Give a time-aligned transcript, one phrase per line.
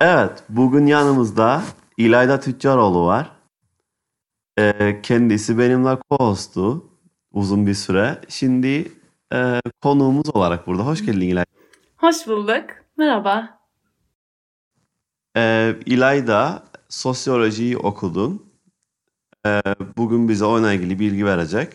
[0.00, 1.62] Evet, bugün yanımızda
[1.96, 3.30] İlayda Tüccaroğlu var.
[4.58, 6.84] Ee, kendisi benimle co-host'tu
[7.32, 8.20] uzun bir süre.
[8.28, 8.92] Şimdi
[9.32, 10.86] e, konuğumuz olarak burada.
[10.86, 11.50] Hoş geldin İlayda.
[11.96, 12.64] Hoş bulduk.
[12.96, 13.58] Merhaba.
[15.36, 18.52] Ee, İlayda sosyolojiyi okudun.
[19.46, 19.62] Ee,
[19.96, 21.72] bugün bize onunla ilgili bilgi verecek.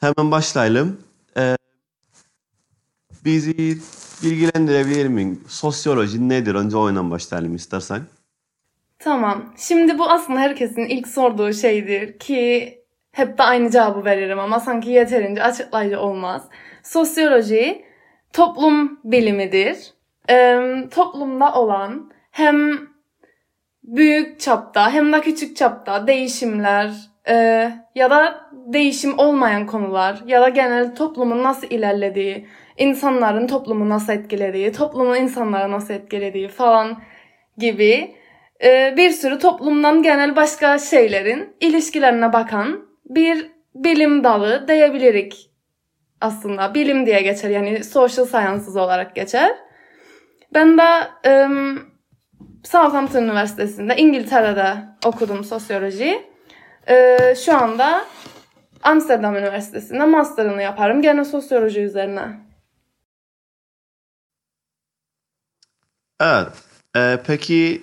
[0.00, 1.00] Hemen başlayalım.
[1.36, 1.56] Ee,
[3.24, 3.78] bizi
[4.22, 5.44] bilgilendirebilir miyim?
[5.48, 6.54] Sosyoloji nedir?
[6.54, 8.02] Önce oyundan başlayalım istersen.
[8.98, 9.52] Tamam.
[9.56, 12.74] Şimdi bu aslında herkesin ilk sorduğu şeydir ki
[13.12, 16.42] hep de aynı cevabı veririm ama sanki yeterince açıklayıcı olmaz.
[16.82, 17.84] Sosyoloji
[18.32, 19.94] toplum bilimidir.
[20.30, 22.78] Ee, toplumda olan hem
[23.84, 26.92] büyük çapta hem de küçük çapta değişimler
[27.28, 27.34] e,
[27.94, 32.46] ya da değişim olmayan konular ya da genel toplumun nasıl ilerlediği,
[32.78, 37.02] insanların toplumu nasıl etkilediği, toplumun insanları nasıl etkilediği falan
[37.58, 38.14] gibi
[38.64, 45.50] e, bir sürü toplumdan genel başka şeylerin ilişkilerine bakan bir bilim dalı diyebilirik
[46.20, 46.74] aslında.
[46.74, 49.56] Bilim diye geçer yani social sciences olarak geçer.
[50.54, 50.82] Ben de
[51.46, 51.78] um,
[52.64, 54.74] Southampton Üniversitesi'nde İngiltere'de
[55.06, 56.22] okudum sosyoloji.
[56.88, 58.04] Ee, şu anda
[58.82, 62.20] Amsterdam Üniversitesi'nde master'ını yaparım gene sosyoloji üzerine.
[66.24, 66.48] Evet.
[66.96, 67.82] Ee, peki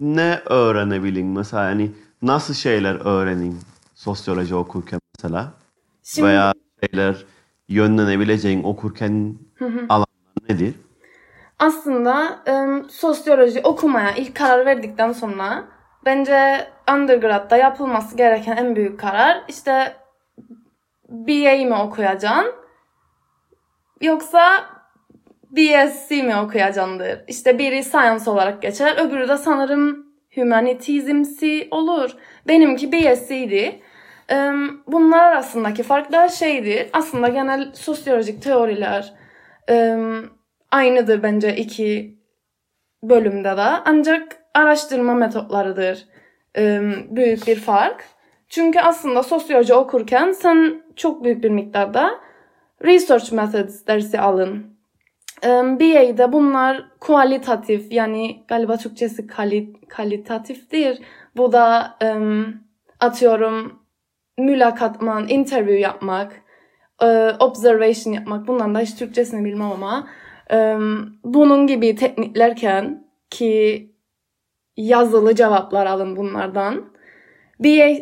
[0.00, 1.90] ne öğrenebilin mesela yani
[2.22, 3.60] nasıl şeyler öğrenin
[3.94, 5.52] sosyoloji okurken mesela
[6.02, 6.52] Şimdi veya
[6.84, 7.24] şeyler
[7.68, 9.34] yönlenebileceğin okurken
[9.88, 10.06] alanlar
[10.48, 10.74] nedir?
[11.58, 15.64] aslında em, sosyoloji okumaya ilk karar verdikten sonra
[16.04, 19.96] bence undergrad'da yapılması gereken en büyük karar işte
[21.08, 22.54] BA mi okuyacaksın
[24.00, 24.75] yoksa
[25.56, 27.18] BSc mi okuyacaksındır.
[27.28, 32.10] İşte biri science olarak geçer, öbürü de sanırım humanities'imsi olur.
[32.48, 33.80] Benimki BSc'ydi.
[34.28, 36.86] Em, Bunlar arasındaki farklar şeydir.
[36.92, 39.14] Aslında genel sosyolojik teoriler
[40.70, 42.18] aynıdır bence iki
[43.02, 43.62] bölümde de.
[43.62, 46.06] Ancak araştırma metotlarıdır
[47.10, 48.04] büyük bir fark.
[48.48, 52.20] Çünkü aslında sosyoloji okurken sen çok büyük bir miktarda
[52.84, 54.75] research methods dersi alın.
[55.42, 60.98] Em, BA'de bunlar kualitatif yani galiba Türkçesi kali, kalitatiftir.
[61.36, 61.96] Bu da
[63.00, 63.82] atıyorum
[64.38, 66.42] mülakatman, interview yapmak,
[67.02, 68.46] e, observation yapmak.
[68.46, 70.08] Bundan da hiç Türkçesini bilmem ama
[71.24, 73.90] bunun gibi tekniklerken ki
[74.76, 76.84] yazılı cevaplar alın bunlardan.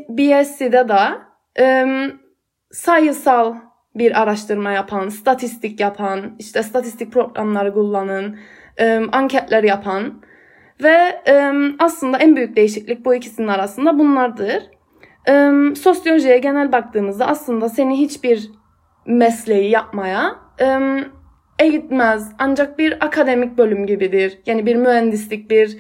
[0.09, 1.01] BSC'de de
[2.71, 3.55] sayısal
[3.94, 8.38] bir araştırma yapan, statistik yapan, işte statistik programları kullanın,
[8.77, 10.22] e, anketler yapan
[10.82, 14.62] ve e, aslında en büyük değişiklik bu ikisinin arasında bunlardır.
[15.77, 18.50] Sosyolojiye genel baktığımızda aslında seni hiçbir
[19.06, 20.37] mesleği yapmaya
[21.59, 22.33] eğitmez.
[22.38, 24.38] Ancak bir akademik bölüm gibidir.
[24.47, 25.77] Yani bir mühendislik, bir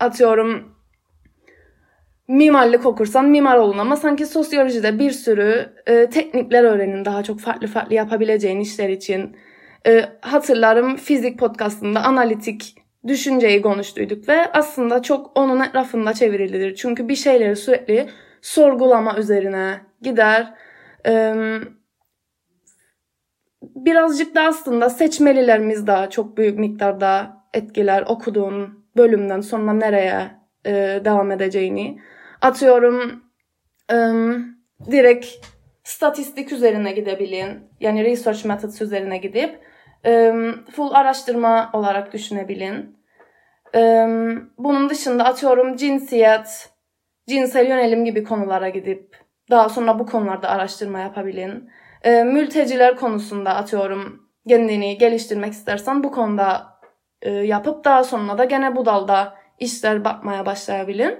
[0.00, 0.73] atıyorum
[2.28, 7.66] mimarlık okursan mimar olun ama sanki sosyolojide bir sürü e, teknikler öğrenin daha çok farklı
[7.66, 9.36] farklı yapabileceğin işler için.
[9.86, 12.74] E, hatırlarım fizik podcastında analitik
[13.06, 16.74] düşünceyi konuştuyduk ve aslında çok onun etrafında çevrilidir.
[16.74, 18.08] Çünkü bir şeyleri sürekli
[18.42, 20.54] sorgulama üzerine gider.
[21.06, 21.34] E,
[23.62, 30.30] birazcık da aslında seçmelilerimiz daha çok büyük miktarda etkiler okuduğun bölümden sonra nereye
[30.66, 30.72] e,
[31.04, 32.00] devam edeceğini.
[32.44, 33.22] Atıyorum
[33.90, 33.96] e,
[34.90, 35.26] direkt
[35.84, 37.70] statistik üzerine gidebilin.
[37.80, 39.60] Yani research methods üzerine gidip
[40.06, 40.32] e,
[40.72, 42.98] full araştırma olarak düşünebilin.
[43.74, 43.80] E,
[44.58, 46.70] bunun dışında atıyorum cinsiyet,
[47.28, 49.16] cinsel yönelim gibi konulara gidip
[49.50, 51.70] daha sonra bu konularda araştırma yapabilin.
[52.02, 56.66] E, mülteciler konusunda atıyorum kendini geliştirmek istersen bu konuda
[57.22, 61.18] e, yapıp daha sonra da gene bu dalda işler bakmaya başlayabilin.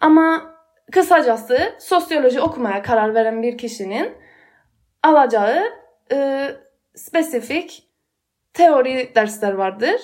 [0.00, 0.50] Ama
[0.92, 4.12] kısacası sosyoloji okumaya karar veren bir kişinin
[5.02, 5.64] alacağı
[6.12, 6.50] e,
[6.94, 7.88] spesifik
[8.52, 10.00] teori dersler vardır.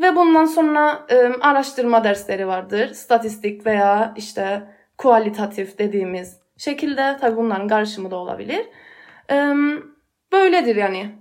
[0.00, 2.94] Ve bundan sonra e, araştırma dersleri vardır.
[2.94, 4.62] Statistik veya işte
[4.98, 7.16] kualitatif dediğimiz şekilde.
[7.20, 8.66] Tabii bunların karışımı da olabilir.
[9.30, 9.54] E,
[10.32, 11.14] böyledir yani.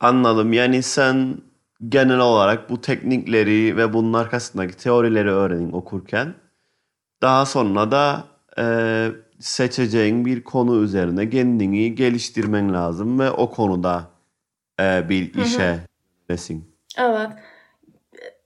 [0.00, 0.52] Anladım.
[0.52, 1.36] Yani sen
[1.88, 6.34] genel olarak bu teknikleri ve bunun arkasındaki teorileri öğrenin okurken
[7.22, 8.24] daha sonra da
[8.58, 8.64] e,
[9.38, 14.04] seçeceğin bir konu üzerine kendini geliştirmen lazım ve o konuda
[14.80, 15.78] e, bir işe
[16.30, 16.64] resim.
[16.98, 17.30] Evet.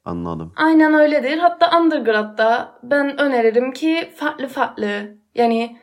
[0.04, 0.52] Anladım.
[0.56, 1.38] Aynen öyledir.
[1.38, 5.14] Hatta undergrad'da ben öneririm ki farklı farklı.
[5.34, 5.78] Yani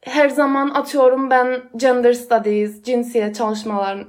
[0.00, 4.06] her zaman atıyorum ben gender studies, cinsiyet çalışmalar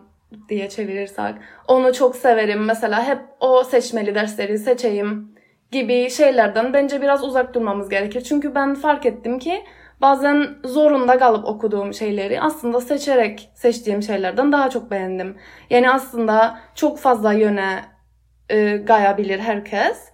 [0.50, 1.36] diye çevirirsek.
[1.68, 2.66] Onu çok severim.
[2.66, 5.37] Mesela hep o seçmeli dersleri seçeyim
[5.72, 8.22] gibi şeylerden bence biraz uzak durmamız gerekir.
[8.22, 9.64] Çünkü ben fark ettim ki
[10.02, 15.38] bazen zorunda kalıp okuduğum şeyleri aslında seçerek seçtiğim şeylerden daha çok beğendim.
[15.69, 17.86] Yani aslında çok fazla yöne
[18.50, 20.10] e, gayabilir herkes.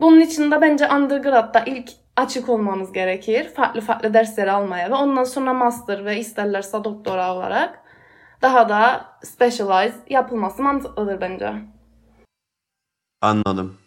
[0.00, 3.48] Bunun için de bence undergrad'da ilk açık olmamız gerekir.
[3.48, 7.82] Farklı farklı dersleri almaya ve ondan sonra master ve isterlerse doktora olarak
[8.42, 11.52] daha da specialize yapılması mantıklıdır bence.
[13.22, 13.85] Anladım.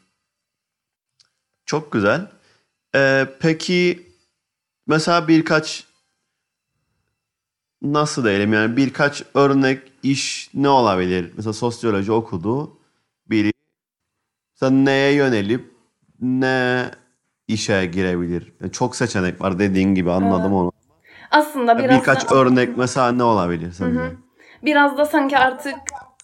[1.70, 2.28] Çok güzel.
[2.96, 4.08] Ee, peki
[4.88, 5.84] mesela birkaç
[7.82, 11.34] nasıl diyelim yani birkaç örnek iş ne olabilir?
[11.36, 12.78] Mesela sosyoloji okudu
[13.28, 13.52] biri.
[14.54, 15.74] Sen neye yönelip
[16.22, 16.86] ne
[17.48, 18.54] işe girebilir?
[18.62, 20.72] Yani çok seçenek var dediğin gibi anladım onu.
[21.32, 24.16] Aslında biraz Birkaç da, örnek mesela ne olabilir sence?
[24.64, 25.78] biraz da sanki artık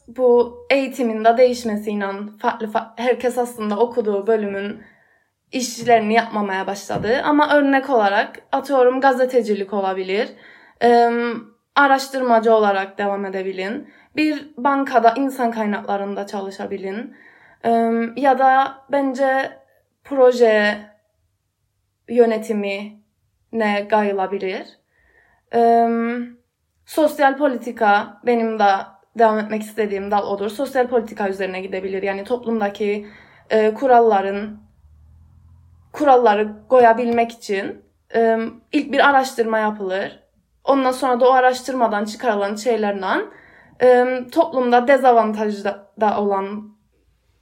[0.07, 2.07] bu eğitimin de değişmesiyle
[2.41, 4.94] farklı, farklı herkes aslında okuduğu bölümün
[5.55, 7.21] işlerini yapmamaya başladı.
[7.23, 10.29] Ama örnek olarak atıyorum gazetecilik olabilir.
[10.83, 11.09] Ee,
[11.75, 13.89] araştırmacı olarak devam edebilin.
[14.15, 17.15] Bir bankada insan kaynaklarında çalışabilin.
[17.65, 19.51] Ee, ya da bence
[20.03, 20.77] proje
[22.09, 22.99] yönetimi
[23.51, 24.67] ne gayılabilir.
[25.53, 25.89] Ee,
[26.85, 28.71] sosyal politika benim de
[29.19, 30.49] devam etmek istediğim dal odur.
[30.49, 32.03] Sosyal politika üzerine gidebilir.
[32.03, 33.07] Yani toplumdaki
[33.49, 34.64] e, kuralların
[35.95, 37.81] kuralları koyabilmek için
[38.15, 38.37] e,
[38.71, 40.19] ilk bir araştırma yapılır.
[40.63, 43.25] Ondan sonra da o araştırmadan çıkarılan şeylerle
[43.81, 46.75] e, toplumda dezavantajda da olan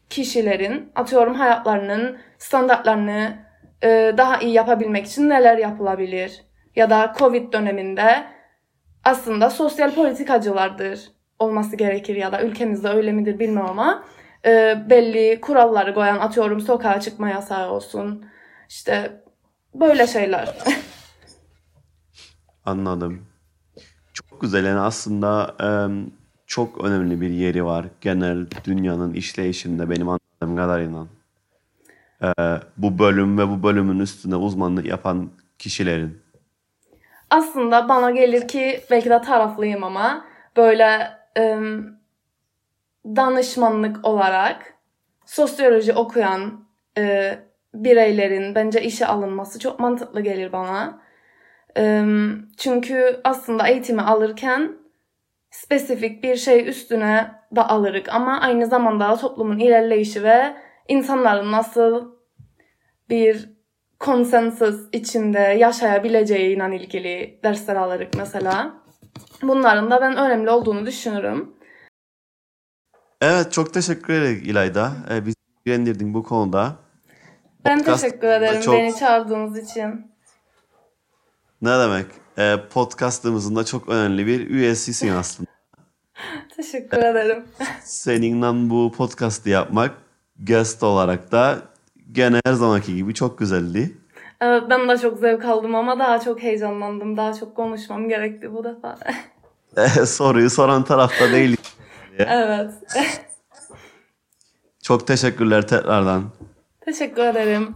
[0.09, 3.33] kişilerin atıyorum hayatlarının standartlarını
[3.83, 6.43] e, daha iyi yapabilmek için neler yapılabilir?
[6.75, 8.23] Ya da Covid döneminde
[9.03, 14.03] aslında sosyal politikacılardır olması gerekir ya da ülkemizde öyle midir bilmem ama
[14.45, 18.25] e, belli kuralları koyan atıyorum sokağa çıkma yasağı olsun.
[18.73, 19.23] İşte
[19.75, 20.55] böyle şeyler.
[22.65, 23.25] Anladım.
[24.13, 25.55] Çok güzel yani aslında
[26.47, 31.07] çok önemli bir yeri var genel dünyanın işleyişinde benim anladığım kadarıyla.
[32.77, 35.29] Bu bölüm ve bu bölümün üstüne uzmanlık yapan
[35.59, 36.21] kişilerin.
[37.29, 40.25] aslında bana gelir ki belki de taraflıyım ama
[40.57, 41.17] böyle
[43.05, 44.73] danışmanlık olarak
[45.25, 46.65] sosyoloji okuyan
[46.97, 47.39] e,
[47.73, 51.01] bireylerin bence işe alınması çok mantıklı gelir bana.
[52.57, 54.77] Çünkü aslında eğitimi alırken
[55.51, 60.55] spesifik bir şey üstüne da alırık ama aynı zamanda toplumun ilerleyişi ve
[60.87, 62.15] insanların nasıl
[63.09, 63.49] bir
[63.99, 68.73] konsensus içinde yaşayabileceğiyle ilgili dersler alırık mesela.
[69.41, 71.55] Bunların da ben önemli olduğunu düşünürüm.
[73.21, 74.91] Evet çok teşekkür ederim İlayda.
[75.11, 76.82] Ee, bizi ilgilendirdin bu konuda.
[77.65, 80.11] Ben Podcast teşekkür ederim çok- beni çağırdığınız için.
[81.61, 82.05] Ne demek?
[82.37, 85.49] Ee, podcastımızın da çok önemli bir üyesisin aslında.
[86.55, 87.45] Teşekkür ederim.
[87.83, 89.91] Seninle bu podcast'ı yapmak
[90.39, 91.57] guest olarak da
[92.11, 93.97] gene her zamanki gibi çok güzeldi.
[94.41, 97.17] Evet ben de çok zevk aldım ama daha çok heyecanlandım.
[97.17, 98.97] Daha çok konuşmam gerekti bu defa.
[99.77, 101.57] Ee, soruyu soran tarafta değil.
[102.17, 102.71] evet.
[104.83, 106.23] Çok teşekkürler tekrardan.
[106.85, 107.75] Teşekkür ederim.